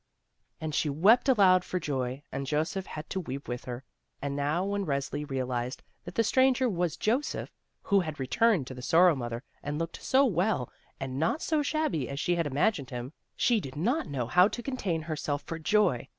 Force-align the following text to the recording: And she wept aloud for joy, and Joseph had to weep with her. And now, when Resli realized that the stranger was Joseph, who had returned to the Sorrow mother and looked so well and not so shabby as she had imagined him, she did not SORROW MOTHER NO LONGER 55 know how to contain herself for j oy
And 0.59 0.73
she 0.73 0.89
wept 0.89 1.29
aloud 1.29 1.63
for 1.63 1.79
joy, 1.79 2.23
and 2.31 2.47
Joseph 2.47 2.87
had 2.87 3.07
to 3.11 3.19
weep 3.19 3.47
with 3.47 3.65
her. 3.65 3.83
And 4.19 4.35
now, 4.35 4.65
when 4.65 4.83
Resli 4.87 5.29
realized 5.29 5.83
that 6.05 6.15
the 6.15 6.23
stranger 6.23 6.67
was 6.67 6.97
Joseph, 6.97 7.51
who 7.83 7.99
had 7.99 8.19
returned 8.19 8.65
to 8.65 8.73
the 8.73 8.81
Sorrow 8.81 9.13
mother 9.13 9.43
and 9.61 9.77
looked 9.77 10.01
so 10.03 10.25
well 10.25 10.71
and 10.99 11.19
not 11.19 11.43
so 11.43 11.61
shabby 11.61 12.09
as 12.09 12.19
she 12.19 12.33
had 12.33 12.47
imagined 12.47 12.89
him, 12.89 13.13
she 13.35 13.59
did 13.59 13.75
not 13.75 13.83
SORROW 13.83 13.97
MOTHER 13.97 14.09
NO 14.09 14.17
LONGER 14.17 14.25
55 14.25 14.27
know 14.37 14.41
how 14.41 14.47
to 14.47 14.63
contain 14.63 15.01
herself 15.03 15.41
for 15.43 15.59
j 15.59 15.77
oy 15.77 16.07